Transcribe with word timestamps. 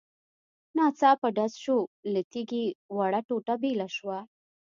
ناڅاپه 0.77 1.27
ډز 1.37 1.53
شو، 1.63 1.77
له 2.13 2.21
تيږې 2.31 2.65
وړه 2.97 3.21
ټوټه 3.27 3.55
بېله 3.63 3.87
شوه. 3.95 4.17